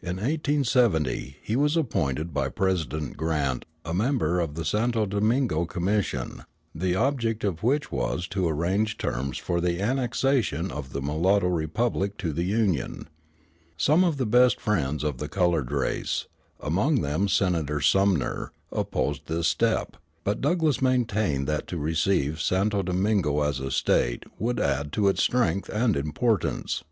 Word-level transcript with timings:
In 0.00 0.16
1870 0.16 1.36
he 1.42 1.54
was 1.54 1.76
appointed 1.76 2.32
by 2.32 2.48
President 2.48 3.14
Grant 3.18 3.66
a 3.84 3.92
member 3.92 4.40
of 4.40 4.54
the 4.54 4.64
Santo 4.64 5.04
Domingo 5.04 5.66
Commission, 5.66 6.44
the 6.74 6.96
object 6.96 7.44
of 7.44 7.62
which 7.62 7.92
was 7.92 8.26
to 8.28 8.48
arrange 8.48 8.96
terms 8.96 9.36
for 9.36 9.60
the 9.60 9.78
annexation 9.78 10.70
of 10.72 10.94
the 10.94 11.02
mulatto 11.02 11.48
republic 11.48 12.16
to 12.16 12.32
the 12.32 12.44
Union. 12.44 13.06
Some 13.76 14.02
of 14.02 14.16
the 14.16 14.24
best 14.24 14.58
friends 14.58 15.04
of 15.04 15.18
the 15.18 15.28
colored 15.28 15.70
race, 15.70 16.26
among 16.58 17.02
them 17.02 17.28
Senator 17.28 17.82
Sumner, 17.82 18.52
opposed 18.72 19.26
this 19.26 19.48
step; 19.48 19.98
but 20.24 20.40
Douglass 20.40 20.80
maintained 20.80 21.46
that 21.48 21.66
to 21.66 21.76
receive 21.76 22.40
Santo 22.40 22.82
Domingo 22.82 23.42
as 23.42 23.60
a 23.60 23.70
State 23.70 24.24
would 24.38 24.58
add 24.58 24.90
to 24.94 25.08
its 25.08 25.22
strength 25.22 25.68
and 25.68 25.96
importance. 25.98 26.82